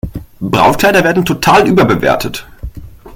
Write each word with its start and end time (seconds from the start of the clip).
Brautkleider 0.39 1.03
werden 1.03 1.25
total 1.25 1.67
überbewertet. 1.67 2.47